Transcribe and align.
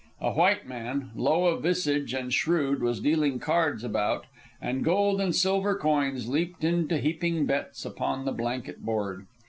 A 0.19 0.31
white 0.31 0.65
man, 0.67 1.11
low 1.15 1.45
of 1.45 1.61
visage 1.61 2.11
and 2.15 2.33
shrewd, 2.33 2.81
was 2.81 2.99
dealing 2.99 3.37
cards 3.37 3.83
about, 3.83 4.25
and 4.59 4.83
gold 4.83 5.21
and 5.21 5.35
silver 5.35 5.75
coins 5.75 6.27
leaped 6.27 6.63
into 6.63 6.97
heaping 6.97 7.45
bets 7.45 7.85
upon 7.85 8.25
the 8.25 8.31
blanket 8.31 8.81
board. 8.83 9.27